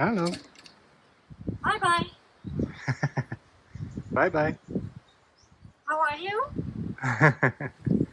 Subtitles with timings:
[0.00, 0.32] Hallo.
[1.62, 2.06] Bye bye.
[4.12, 4.58] bye bye.
[5.88, 6.42] How are you?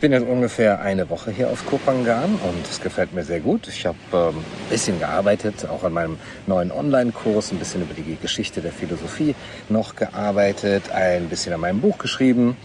[0.00, 3.68] bin jetzt ungefähr eine Woche hier auf Kopangan und es gefällt mir sehr gut.
[3.68, 8.16] Ich habe ähm, ein bisschen gearbeitet, auch an meinem neuen Online-Kurs, ein bisschen über die
[8.16, 9.34] Geschichte der Philosophie
[9.68, 12.56] noch gearbeitet, ein bisschen an meinem Buch geschrieben,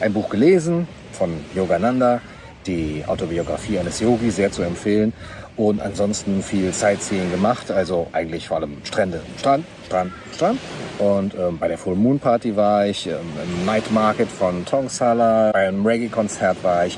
[0.00, 2.22] ein Buch gelesen von Yogananda,
[2.68, 5.12] die Autobiografie eines Yogi, sehr zu empfehlen.
[5.56, 10.60] Und ansonsten viel Sightseeing gemacht, also eigentlich vor allem Strände, Strand, Strand, Strand.
[11.00, 15.50] Und ähm, bei der Full Moon Party war ich, ähm, im Night Market von Tongsala,
[15.52, 16.96] bei einem Reggae-Konzert war ich.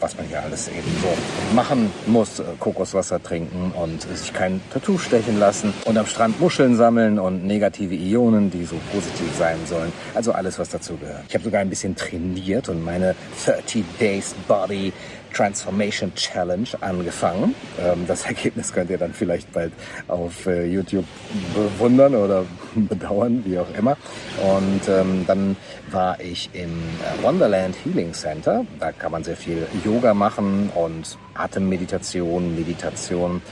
[0.00, 1.08] Was man hier alles eben so
[1.52, 2.40] machen muss.
[2.40, 5.72] Äh, Kokoswasser trinken und sich kein Tattoo stechen lassen.
[5.84, 9.92] Und am Strand Muscheln sammeln und negative Ionen, die so positiv sein sollen.
[10.14, 11.24] Also alles, was dazu gehört.
[11.28, 14.92] Ich habe sogar ein bisschen trainiert und meine 30 Days Body
[15.32, 17.54] Transformation Challenge angefangen.
[17.80, 19.72] Ähm, das Ergebnis könnt ihr dann vielleicht bald
[20.08, 21.06] auf äh, YouTube
[21.54, 22.44] bewundern oder
[22.88, 23.96] bedauern, wie auch immer.
[24.42, 25.56] Und ähm, dann
[25.90, 26.82] war ich im
[27.22, 28.64] Wonderland Healing Center.
[28.80, 33.42] Da kann man sehr viel Yoga machen und Atemmeditation, Meditation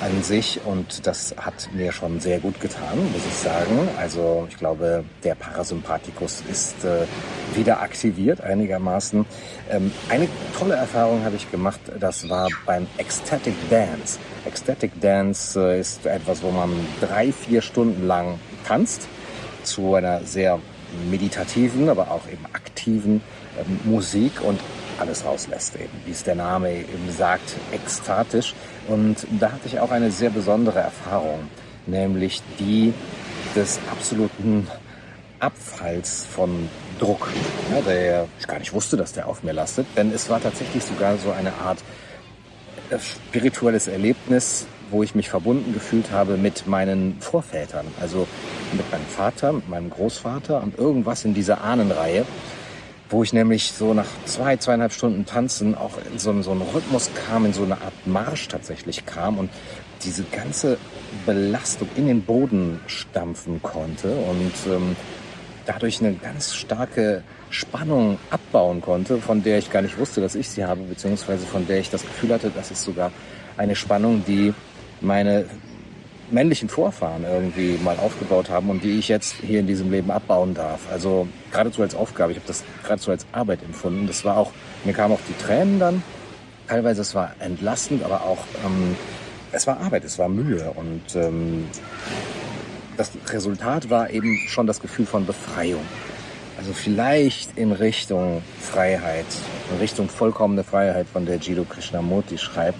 [0.00, 3.88] an sich und das hat mir schon sehr gut getan, muss ich sagen.
[3.98, 7.06] Also ich glaube, der Parasympathikus ist äh,
[7.54, 9.26] wieder aktiviert einigermaßen.
[9.70, 14.18] Ähm, eine tolle Erfahrung habe ich gemacht, das war beim Ecstatic Dance.
[14.46, 19.08] Ecstatic Dance äh, ist etwas, wo man drei, vier Stunden lang tanzt
[19.62, 20.58] zu einer sehr
[21.10, 23.22] meditativen, aber auch eben aktiven
[23.58, 24.60] ähm, Musik und
[24.98, 28.54] alles rauslässt, eben, wie es der Name eben sagt, ekstatisch.
[28.88, 31.48] Und da hatte ich auch eine sehr besondere Erfahrung,
[31.86, 32.92] nämlich die
[33.56, 34.66] des absoluten
[35.38, 37.28] Abfalls von Druck,
[37.72, 39.86] ja, der ich gar nicht wusste, dass der auf mir lastet.
[39.96, 41.78] Denn es war tatsächlich sogar so eine Art
[42.90, 48.26] äh, spirituelles Erlebnis, wo ich mich verbunden gefühlt habe mit meinen Vorvätern, also
[48.72, 52.24] mit meinem Vater, mit meinem Großvater und irgendwas in dieser Ahnenreihe
[53.10, 57.10] wo ich nämlich so nach zwei, zweieinhalb Stunden Tanzen auch in so, so einen Rhythmus
[57.26, 59.50] kam, in so eine Art Marsch tatsächlich kam und
[60.04, 60.78] diese ganze
[61.26, 64.96] Belastung in den Boden stampfen konnte und ähm,
[65.66, 70.48] dadurch eine ganz starke Spannung abbauen konnte, von der ich gar nicht wusste, dass ich
[70.48, 73.10] sie habe, beziehungsweise von der ich das Gefühl hatte, das ist sogar
[73.56, 74.54] eine Spannung, die
[75.00, 75.46] meine
[76.30, 80.54] männlichen Vorfahren irgendwie mal aufgebaut haben und die ich jetzt hier in diesem Leben abbauen
[80.54, 80.80] darf.
[80.90, 82.32] Also geradezu als Aufgabe.
[82.32, 84.06] Ich habe das geradezu als Arbeit empfunden.
[84.06, 84.52] Das war auch,
[84.84, 86.02] mir kamen auch die Tränen dann.
[86.68, 88.96] Teilweise es war entlastend, aber auch ähm,
[89.52, 91.66] es war Arbeit, es war Mühe und ähm,
[92.96, 95.82] das Resultat war eben schon das Gefühl von Befreiung.
[96.58, 99.24] Also vielleicht in Richtung Freiheit,
[99.72, 102.78] in Richtung vollkommene Freiheit, von der Jiddu Krishnamurti schreibt,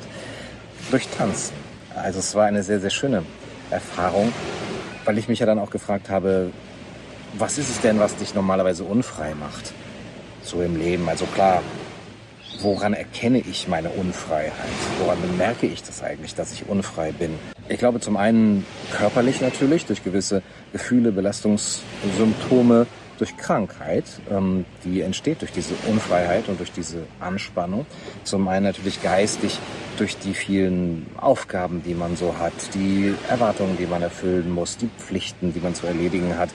[0.90, 1.59] durch Tanzen.
[1.94, 3.24] Also es war eine sehr, sehr schöne
[3.70, 4.32] Erfahrung,
[5.04, 6.50] weil ich mich ja dann auch gefragt habe,
[7.38, 9.72] was ist es denn, was dich normalerweise unfrei macht?
[10.42, 11.08] So im Leben.
[11.08, 11.62] Also klar,
[12.60, 14.52] woran erkenne ich meine Unfreiheit?
[14.98, 17.38] Woran bemerke ich das eigentlich, dass ich unfrei bin?
[17.68, 20.42] Ich glaube zum einen körperlich natürlich, durch gewisse
[20.72, 22.86] Gefühle, Belastungssymptome,
[23.20, 27.84] durch Krankheit, ähm, die entsteht durch diese Unfreiheit und durch diese Anspannung.
[28.24, 29.58] Zum einen natürlich geistig
[29.98, 34.88] durch die vielen Aufgaben, die man so hat, die Erwartungen, die man erfüllen muss, die
[34.98, 36.48] Pflichten, die man zu erledigen hat.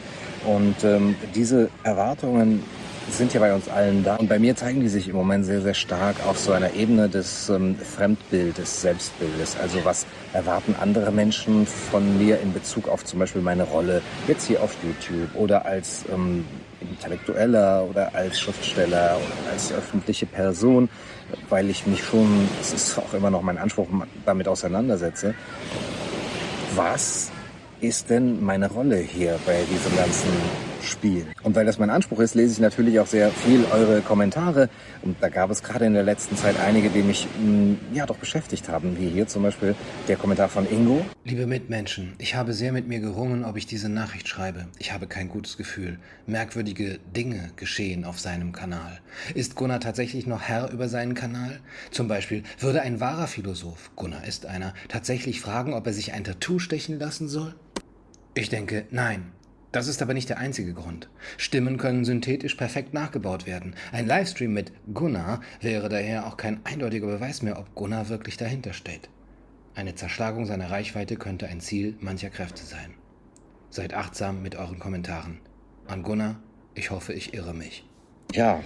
[0.45, 2.63] Und ähm, diese Erwartungen
[3.11, 4.15] sind ja bei uns allen da.
[4.15, 7.07] Und bei mir zeigen die sich im Moment sehr, sehr stark auf so einer Ebene
[7.09, 9.57] des ähm, Fremdbildes, Selbstbildes.
[9.61, 14.47] Also was erwarten andere Menschen von mir in Bezug auf zum Beispiel meine Rolle jetzt
[14.47, 16.45] hier auf YouTube oder als ähm,
[16.81, 20.89] Intellektueller oder als Schriftsteller oder als öffentliche Person,
[21.49, 23.87] weil ich mich schon, das ist auch immer noch mein Anspruch,
[24.25, 25.33] damit auseinandersetze.
[26.75, 27.31] Was
[27.81, 30.29] ist denn meine Rolle hier bei diesem ganzen
[30.85, 31.25] Spiel?
[31.43, 34.69] Und weil das mein Anspruch ist, lese ich natürlich auch sehr viel eure Kommentare.
[35.01, 38.05] Und da gab es gerade in der letzten Zeit einige, die mich mh, mm, ja
[38.05, 39.75] doch beschäftigt haben, wie hier zum Beispiel
[40.07, 41.05] der Kommentar von Ingo.
[41.23, 44.67] Liebe Mitmenschen, ich habe sehr mit mir gerungen, ob ich diese Nachricht schreibe.
[44.79, 45.99] Ich habe kein gutes Gefühl.
[46.27, 48.99] Merkwürdige Dinge geschehen auf seinem Kanal.
[49.33, 51.59] Ist Gunnar tatsächlich noch Herr über seinen Kanal?
[51.91, 56.23] Zum Beispiel, würde ein wahrer Philosoph, Gunnar ist einer, tatsächlich fragen, ob er sich ein
[56.23, 57.55] Tattoo stechen lassen soll?
[58.33, 59.31] Ich denke, nein.
[59.75, 61.09] Das ist aber nicht der einzige Grund.
[61.35, 63.75] Stimmen können synthetisch perfekt nachgebaut werden.
[63.91, 68.71] Ein Livestream mit Gunnar wäre daher auch kein eindeutiger Beweis mehr, ob Gunnar wirklich dahinter
[68.71, 69.09] steht.
[69.73, 72.93] Eine Zerschlagung seiner Reichweite könnte ein Ziel mancher Kräfte sein.
[73.69, 75.41] Seid achtsam mit euren Kommentaren.
[75.87, 76.39] An Gunnar,
[76.73, 77.85] ich hoffe, ich irre mich.
[78.33, 78.59] Ja,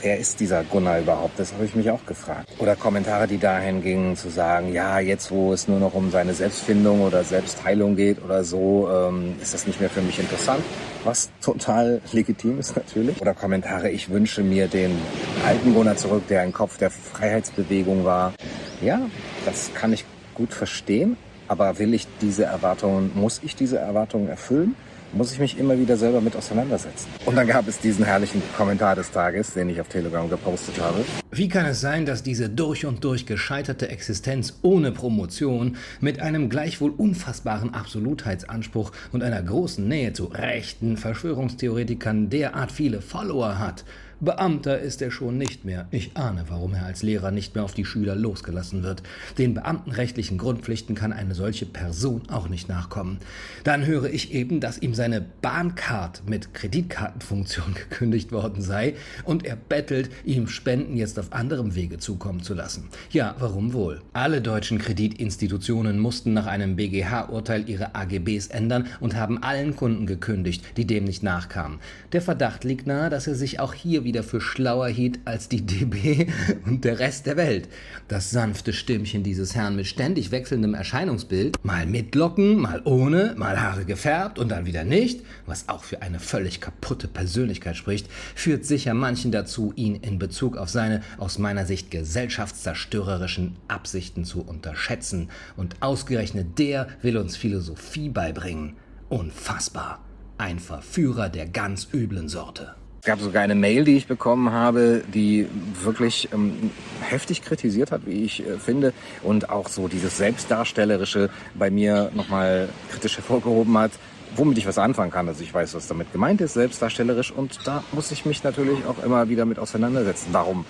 [0.00, 1.38] wer ist dieser Gunnar überhaupt?
[1.38, 2.48] Das habe ich mich auch gefragt.
[2.58, 6.34] Oder Kommentare, die dahin gingen, zu sagen, ja, jetzt wo es nur noch um seine
[6.34, 10.64] Selbstfindung oder Selbstheilung geht oder so, ähm, ist das nicht mehr für mich interessant.
[11.04, 13.20] Was total legitim ist natürlich.
[13.20, 14.98] Oder Kommentare, ich wünsche mir den
[15.46, 18.32] alten Gunnar zurück, der ein Kopf der Freiheitsbewegung war.
[18.80, 19.00] Ja,
[19.44, 20.04] das kann ich
[20.34, 21.16] gut verstehen.
[21.48, 24.74] Aber will ich diese Erwartungen, muss ich diese Erwartungen erfüllen?
[25.12, 27.08] Muss ich mich immer wieder selber mit auseinandersetzen.
[27.24, 31.04] Und dann gab es diesen herrlichen Kommentar des Tages, den ich auf Telegram gepostet habe.
[31.30, 36.48] Wie kann es sein, dass diese durch und durch gescheiterte Existenz ohne Promotion mit einem
[36.48, 43.84] gleichwohl unfassbaren Absolutheitsanspruch und einer großen Nähe zu rechten Verschwörungstheoretikern derart viele Follower hat?
[44.24, 45.88] Beamter ist er schon nicht mehr.
[45.90, 49.02] Ich ahne, warum er als Lehrer nicht mehr auf die Schüler losgelassen wird.
[49.36, 53.18] Den beamtenrechtlichen Grundpflichten kann eine solche Person auch nicht nachkommen.
[53.64, 59.56] Dann höre ich eben, dass ihm seine Bahncard mit Kreditkartenfunktion gekündigt worden sei und er
[59.56, 62.90] bettelt, ihm Spenden jetzt auf anderem Wege zukommen zu lassen.
[63.10, 64.02] Ja, warum wohl?
[64.12, 70.64] Alle deutschen Kreditinstitutionen mussten nach einem BGH-Urteil ihre AGBs ändern und haben allen Kunden gekündigt,
[70.76, 71.80] die dem nicht nachkamen.
[72.12, 75.48] Der Verdacht liegt nahe, dass er sich auch hier wieder wieder für schlauer hielt als
[75.48, 76.26] die DB
[76.66, 77.68] und der Rest der Welt.
[78.08, 83.58] Das sanfte Stimmchen dieses Herrn mit ständig wechselndem Erscheinungsbild, mal mit Locken, mal ohne, mal
[83.58, 88.66] Haare gefärbt und dann wieder nicht, was auch für eine völlig kaputte Persönlichkeit spricht, führt
[88.66, 95.30] sicher manchen dazu, ihn in Bezug auf seine aus meiner Sicht gesellschaftszerstörerischen Absichten zu unterschätzen.
[95.56, 98.74] Und ausgerechnet der will uns Philosophie beibringen.
[99.08, 100.04] Unfassbar.
[100.36, 102.74] Ein Verführer der ganz üblen Sorte.
[103.02, 105.48] Es gab sogar eine Mail, die ich bekommen habe, die
[105.82, 106.70] wirklich ähm,
[107.00, 108.92] heftig kritisiert hat, wie ich äh, finde,
[109.24, 113.90] und auch so dieses Selbstdarstellerische bei mir nochmal kritisch hervorgehoben hat,
[114.36, 115.26] womit ich was anfangen kann.
[115.26, 119.02] Also ich weiß, was damit gemeint ist, selbstdarstellerisch, und da muss ich mich natürlich auch
[119.04, 120.28] immer wieder mit auseinandersetzen.
[120.30, 120.64] Warum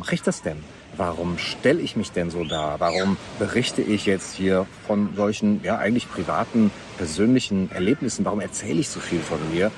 [0.00, 0.56] mache ich das denn?
[0.96, 2.80] Warum stelle ich mich denn so dar?
[2.80, 8.24] Warum berichte ich jetzt hier von solchen, ja, eigentlich privaten, persönlichen Erlebnissen?
[8.24, 9.70] Warum erzähle ich so viel von mir?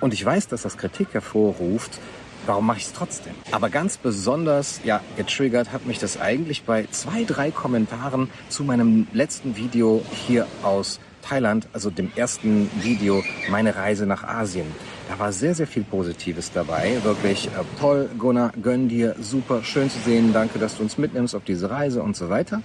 [0.00, 2.00] Und ich weiß, dass das Kritik hervorruft.
[2.46, 3.32] Warum mache ich es trotzdem?
[3.52, 9.06] Aber ganz besonders, ja, getriggert hat mich das eigentlich bei zwei, drei Kommentaren zu meinem
[9.12, 14.66] letzten Video hier aus Thailand, also dem ersten Video, meine Reise nach Asien.
[15.08, 16.98] Da war sehr, sehr viel Positives dabei.
[17.02, 17.50] Wirklich äh,
[17.80, 20.32] toll, Gunnar, gönn dir, super, schön zu sehen.
[20.32, 22.62] Danke, dass du uns mitnimmst auf diese Reise und so weiter.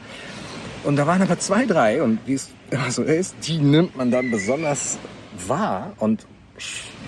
[0.84, 4.12] Und da waren aber zwei, drei, und wie es immer so ist, die nimmt man
[4.12, 4.98] dann besonders
[5.48, 6.26] wahr und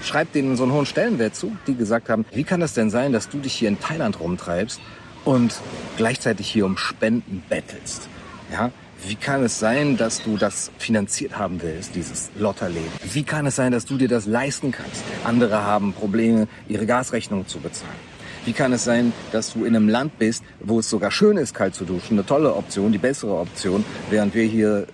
[0.03, 3.13] schreibt denen so einen hohen Stellenwert zu, die gesagt haben, wie kann das denn sein,
[3.13, 4.79] dass du dich hier in Thailand rumtreibst
[5.25, 5.53] und
[5.97, 8.07] gleichzeitig hier um Spenden bettelst?
[8.51, 8.71] Ja,
[9.07, 12.91] wie kann es sein, dass du das finanziert haben willst, dieses Lotterleben?
[13.03, 15.03] Wie kann es sein, dass du dir das leisten kannst?
[15.23, 18.11] Andere haben Probleme, ihre Gasrechnung zu bezahlen.
[18.45, 21.53] Wie kann es sein, dass du in einem Land bist, wo es sogar schön ist,
[21.53, 24.87] kalt zu duschen, eine tolle Option, die bessere Option, während wir hier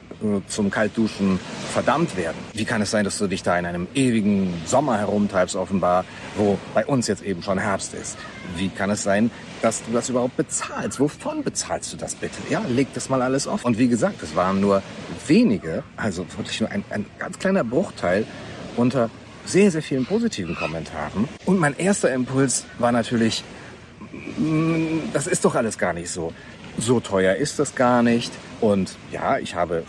[0.47, 1.39] zum Kaltduschen
[1.73, 2.37] verdammt werden.
[2.53, 6.05] Wie kann es sein, dass du dich da in einem ewigen Sommer herumtreibst, offenbar,
[6.35, 8.17] wo bei uns jetzt eben schon Herbst ist?
[8.55, 9.31] Wie kann es sein,
[9.61, 10.99] dass du das überhaupt bezahlst?
[10.99, 12.37] Wovon bezahlst du das bitte?
[12.49, 13.65] Ja, leg das mal alles auf.
[13.65, 14.81] Und wie gesagt, es waren nur
[15.27, 18.25] wenige, also wirklich nur ein, ein ganz kleiner Bruchteil
[18.75, 19.09] unter
[19.45, 21.27] sehr, sehr vielen positiven Kommentaren.
[21.45, 23.43] Und mein erster Impuls war natürlich,
[24.37, 26.33] mm, das ist doch alles gar nicht so.
[26.79, 28.31] So teuer ist das gar nicht.
[28.61, 29.83] Und ja, ich habe,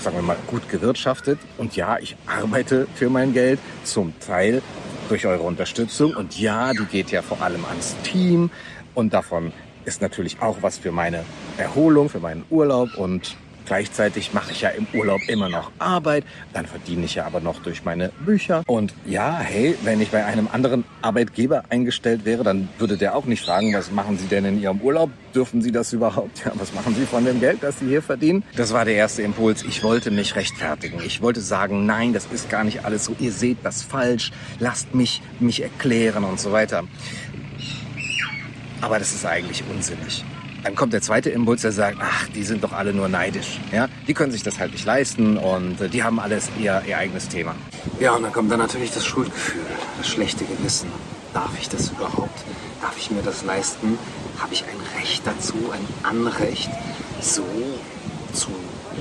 [0.00, 1.38] sagen wir mal, gut gewirtschaftet.
[1.58, 4.62] Und ja, ich arbeite für mein Geld, zum Teil
[5.08, 6.14] durch eure Unterstützung.
[6.14, 8.50] Und ja, die geht ja vor allem ans Team.
[8.94, 9.52] Und davon
[9.84, 11.24] ist natürlich auch was für meine
[11.56, 12.94] Erholung, für meinen Urlaub.
[12.96, 13.36] Und
[13.66, 17.62] Gleichzeitig mache ich ja im Urlaub immer noch Arbeit, dann verdiene ich ja aber noch
[17.62, 18.62] durch meine Bücher.
[18.66, 23.24] Und ja, hey, wenn ich bei einem anderen Arbeitgeber eingestellt wäre, dann würde der auch
[23.24, 25.10] nicht fragen, was machen Sie denn in Ihrem Urlaub?
[25.34, 26.44] Dürfen Sie das überhaupt?
[26.44, 28.42] Ja, was machen Sie von dem Geld, das Sie hier verdienen?
[28.56, 29.62] Das war der erste Impuls.
[29.62, 31.00] Ich wollte mich rechtfertigen.
[31.04, 33.16] Ich wollte sagen, nein, das ist gar nicht alles so.
[33.18, 34.30] Ihr seht das falsch.
[34.58, 36.84] Lasst mich mich erklären und so weiter.
[38.80, 40.24] Aber das ist eigentlich unsinnig.
[40.64, 43.60] Dann kommt der zweite Impuls, der sagt, ach, die sind doch alle nur neidisch.
[43.70, 43.86] Ja?
[44.08, 47.28] Die können sich das halt nicht leisten und äh, die haben alles ihr, ihr eigenes
[47.28, 47.54] Thema.
[48.00, 49.60] Ja, und dann kommt dann natürlich das Schuldgefühl,
[49.98, 50.88] das schlechte Gewissen.
[51.34, 52.44] Darf ich das überhaupt?
[52.80, 53.98] Darf ich mir das leisten?
[54.38, 56.70] Habe ich ein Recht dazu, ein Anrecht,
[57.20, 57.44] so
[58.32, 58.48] zu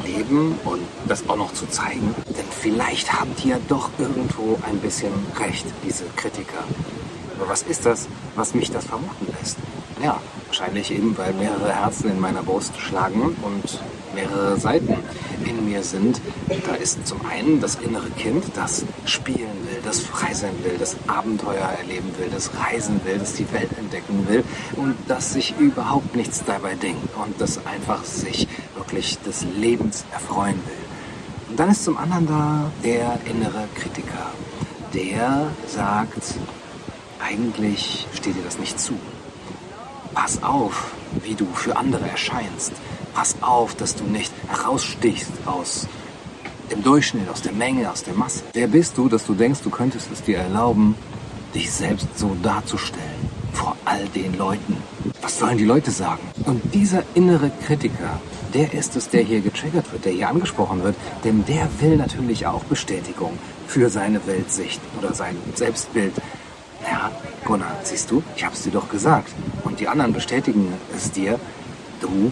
[0.06, 2.14] leben und das auch noch zu zeigen?
[2.28, 6.66] Denn vielleicht haben die ja doch irgendwo ein bisschen recht, diese Kritiker.
[7.40, 9.58] Aber was ist das, was mich das vermuten lässt?
[10.04, 13.80] Ja, wahrscheinlich eben, weil mehrere Herzen in meiner Brust schlagen und
[14.14, 14.98] mehrere Seiten
[15.46, 16.20] in mir sind.
[16.66, 20.98] Da ist zum einen das innere Kind, das spielen will, das frei sein will, das
[21.08, 24.44] Abenteuer erleben will, das reisen will, das die Welt entdecken will
[24.76, 30.60] und das sich überhaupt nichts dabei denkt und das einfach sich wirklich des Lebens erfreuen
[30.66, 30.84] will.
[31.50, 34.32] Und dann ist zum anderen da der innere Kritiker,
[34.94, 36.36] der sagt,
[37.26, 39.00] eigentlich steht dir das nicht zu.
[40.14, 40.92] Pass auf,
[41.24, 42.74] wie du für andere erscheinst.
[43.14, 45.88] Pass auf, dass du nicht herausstichst aus
[46.72, 48.44] dem Durchschnitt, aus der Menge, aus der Masse.
[48.54, 50.96] Wer bist du, dass du denkst, du könntest es dir erlauben,
[51.54, 54.78] dich selbst so darzustellen vor all den Leuten?
[55.22, 56.22] Was sollen die Leute sagen?
[56.46, 58.20] Und dieser innere Kritiker,
[58.54, 62.46] der ist es, der hier getriggert wird, der hier angesprochen wird, denn der will natürlich
[62.46, 66.14] auch Bestätigung für seine Weltsicht oder sein Selbstbild.
[66.90, 67.12] Ja,
[67.46, 69.30] Gunnar, siehst du, ich hab's dir doch gesagt.
[69.64, 71.40] Und die anderen bestätigen es dir,
[72.02, 72.32] du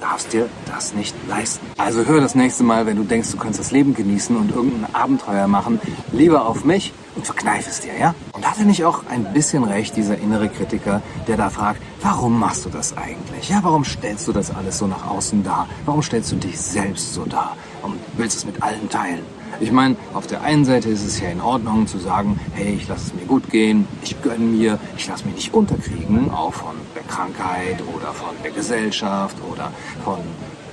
[0.00, 1.66] darfst dir das nicht leisten.
[1.76, 4.94] Also hör das nächste Mal, wenn du denkst, du könntest das Leben genießen und irgendein
[4.94, 5.80] Abenteuer machen,
[6.12, 8.14] lieber auf mich und verkneif es dir, ja?
[8.32, 12.38] Und hat er nicht auch ein bisschen recht, dieser innere Kritiker, der da fragt, warum
[12.38, 13.48] machst du das eigentlich?
[13.48, 15.66] Ja, warum stellst du das alles so nach außen dar?
[15.86, 19.22] Warum stellst du dich selbst so dar und willst es mit allen teilen?
[19.58, 22.88] Ich meine, auf der einen Seite ist es ja in Ordnung zu sagen, hey, ich
[22.88, 26.74] lasse es mir gut gehen, ich gönne mir, ich lasse mich nicht unterkriegen, auch von
[26.94, 29.72] der Krankheit oder von der Gesellschaft oder
[30.04, 30.18] von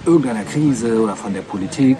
[0.05, 1.97] irgendeiner Krise oder von der Politik.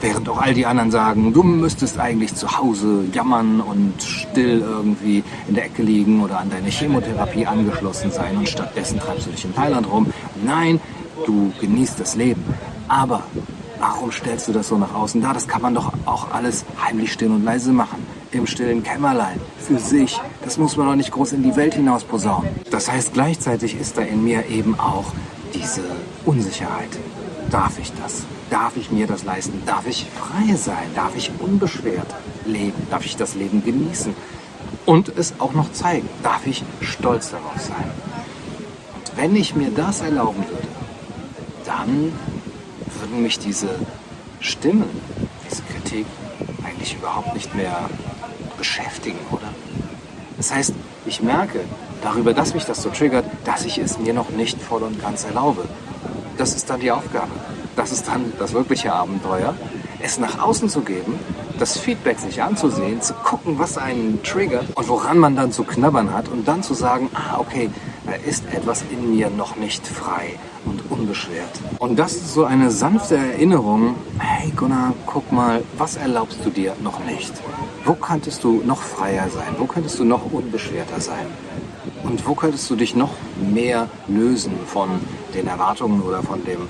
[0.00, 5.22] Während auch all die anderen sagen, du müsstest eigentlich zu Hause jammern und still irgendwie
[5.48, 9.44] in der Ecke liegen oder an deine Chemotherapie angeschlossen sein und stattdessen treibst du dich
[9.44, 10.06] in Thailand rum.
[10.44, 10.80] Nein,
[11.26, 12.42] du genießt das Leben.
[12.88, 13.24] Aber
[13.80, 15.32] Warum stellst du das so nach außen dar?
[15.32, 18.06] Das kann man doch auch alles heimlich still und leise machen.
[18.30, 19.40] Im stillen Kämmerlein.
[19.58, 20.20] Für sich.
[20.44, 22.50] Das muss man doch nicht groß in die Welt hinaus posaunen.
[22.70, 25.12] Das heißt, gleichzeitig ist da in mir eben auch
[25.54, 25.80] diese
[26.26, 26.90] Unsicherheit.
[27.50, 28.26] Darf ich das?
[28.50, 29.62] Darf ich mir das leisten?
[29.64, 30.90] Darf ich frei sein?
[30.94, 32.86] Darf ich unbeschwert leben?
[32.90, 34.14] Darf ich das Leben genießen?
[34.84, 36.08] Und es auch noch zeigen?
[36.22, 37.90] Darf ich stolz darauf sein?
[38.94, 40.68] Und wenn ich mir das erlauben würde,
[41.64, 42.12] dann
[43.00, 43.68] würden mich diese
[44.40, 44.88] Stimmen,
[45.50, 46.06] diese Kritik
[46.64, 47.88] eigentlich überhaupt nicht mehr
[48.58, 49.48] beschäftigen, oder?
[50.36, 50.74] Das heißt,
[51.06, 51.60] ich merke
[52.02, 55.24] darüber, dass mich das so triggert, dass ich es mir noch nicht voll und ganz
[55.24, 55.64] erlaube.
[56.38, 57.32] Das ist dann die Aufgabe.
[57.76, 59.54] Das ist dann das wirkliche Abenteuer,
[60.00, 61.18] es nach außen zu geben,
[61.58, 66.12] das Feedback sich anzusehen, zu gucken, was einen triggert und woran man dann zu knabbern
[66.12, 67.70] hat und dann zu sagen, ah, okay,
[68.06, 71.50] da ist etwas in mir noch nicht frei und unbeschwert.
[71.78, 76.74] Und das ist so eine sanfte Erinnerung, hey Gunnar, guck mal, was erlaubst du dir
[76.82, 77.32] noch nicht?
[77.84, 79.54] Wo könntest du noch freier sein?
[79.58, 81.26] Wo könntest du noch unbeschwerter sein?
[82.04, 84.88] Und wo könntest du dich noch mehr lösen von
[85.34, 86.68] den Erwartungen oder von dem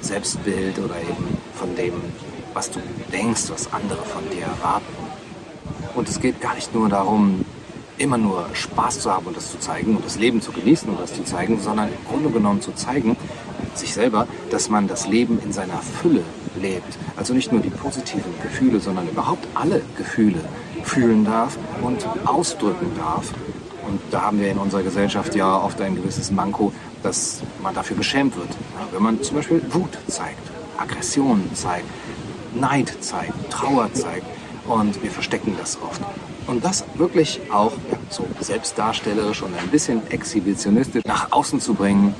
[0.00, 1.94] Selbstbild oder eben von dem,
[2.54, 2.80] was du
[3.12, 4.86] denkst, was andere von dir erwarten?
[5.94, 7.44] Und es geht gar nicht nur darum,
[8.02, 11.00] immer nur Spaß zu haben und das zu zeigen und das Leben zu genießen und
[11.00, 13.16] das zu zeigen, sondern im Grunde genommen zu zeigen,
[13.74, 16.24] sich selber, dass man das Leben in seiner Fülle
[16.60, 16.98] lebt.
[17.16, 20.40] Also nicht nur die positiven Gefühle, sondern überhaupt alle Gefühle
[20.82, 23.32] fühlen darf und ausdrücken darf.
[23.88, 26.72] Und da haben wir in unserer Gesellschaft ja oft ein gewisses Manko,
[27.04, 28.48] dass man dafür beschämt wird.
[28.92, 30.42] wenn man zum Beispiel Wut zeigt,
[30.76, 31.86] Aggression zeigt,
[32.54, 34.26] Neid zeigt, Trauer zeigt.
[34.66, 36.00] Und wir verstecken das oft.
[36.46, 42.14] Und das wirklich auch ja, so selbstdarstellerisch und ein bisschen exhibitionistisch nach außen zu bringen,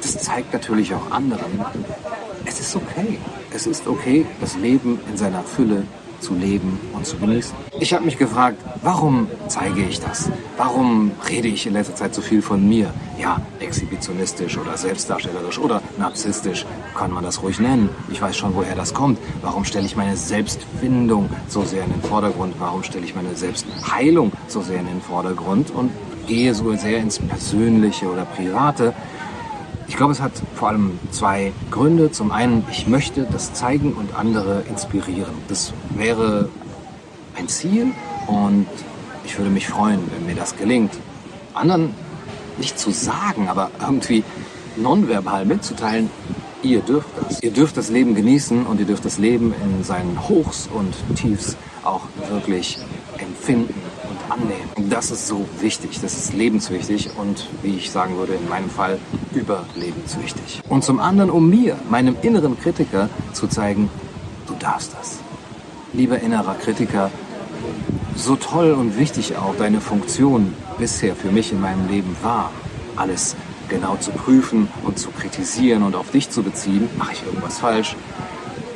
[0.00, 1.64] das zeigt natürlich auch anderen,
[2.44, 3.18] es ist okay.
[3.50, 5.84] Es ist okay, das Leben in seiner Fülle
[6.20, 7.54] zu leben und zu genießen.
[7.80, 10.30] Ich habe mich gefragt, warum zeige ich das?
[10.56, 12.92] Warum rede ich in letzter Zeit so viel von mir?
[13.18, 17.88] Ja, exhibitionistisch oder selbstdarstellerisch oder narzisstisch kann man das ruhig nennen.
[18.10, 19.18] Ich weiß schon, woher das kommt.
[19.42, 22.54] Warum stelle ich meine Selbstfindung so sehr in den Vordergrund?
[22.58, 25.90] Warum stelle ich meine Selbstheilung so sehr in den Vordergrund und
[26.26, 28.94] gehe so sehr ins Persönliche oder Private?
[29.88, 32.12] Ich glaube, es hat vor allem zwei Gründe.
[32.12, 35.32] Zum einen, ich möchte das zeigen und andere inspirieren.
[35.48, 36.48] Das wäre
[37.36, 37.92] ein Ziel
[38.26, 38.66] und
[39.24, 40.92] ich würde mich freuen, wenn mir das gelingt.
[41.54, 41.94] Anderen
[42.58, 44.24] nicht zu sagen, aber irgendwie
[44.76, 46.10] nonverbal mitzuteilen,
[46.62, 47.42] ihr dürft das.
[47.42, 51.56] Ihr dürft das Leben genießen und ihr dürft das Leben in seinen Hochs und Tiefs
[51.82, 52.78] auch wirklich
[53.18, 53.87] empfinden
[54.30, 54.90] annehmen.
[54.90, 58.98] Das ist so wichtig, das ist lebenswichtig und wie ich sagen würde, in meinem Fall
[59.34, 60.60] überlebenswichtig.
[60.68, 63.90] Und zum anderen, um mir, meinem inneren Kritiker, zu zeigen,
[64.46, 65.18] du darfst das.
[65.92, 67.10] Lieber innerer Kritiker,
[68.14, 72.50] so toll und wichtig auch deine Funktion bisher für mich in meinem Leben war,
[72.96, 73.36] alles
[73.68, 77.96] genau zu prüfen und zu kritisieren und auf dich zu beziehen, mache ich irgendwas falsch.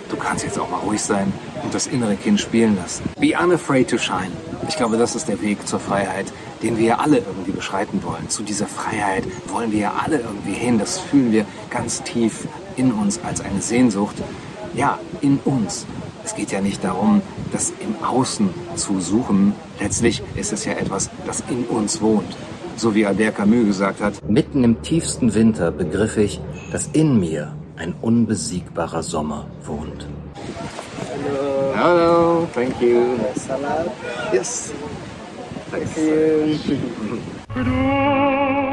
[0.09, 1.33] Du kannst jetzt auch mal ruhig sein
[1.63, 3.05] und das innere Kind spielen lassen.
[3.19, 4.31] Be unafraid to shine.
[4.69, 8.29] Ich glaube, das ist der Weg zur Freiheit, den wir ja alle irgendwie beschreiten wollen.
[8.29, 10.79] Zu dieser Freiheit wollen wir ja alle irgendwie hin.
[10.79, 14.17] Das fühlen wir ganz tief in uns als eine Sehnsucht.
[14.75, 15.87] Ja, in uns.
[16.25, 19.55] Es geht ja nicht darum, das im Außen zu suchen.
[19.81, 22.37] Letztlich ist es ja etwas, das in uns wohnt.
[22.77, 26.41] So wie Albert Camus gesagt hat, mitten im tiefsten Winter begriff ich,
[26.71, 30.07] dass in mir ein unbesiegbarer Sommer wohnt.
[31.23, 31.73] Hello.
[31.75, 33.17] Hello, thank you.
[33.39, 33.87] Salat.
[34.35, 34.75] Yes.
[35.71, 36.59] Thank you.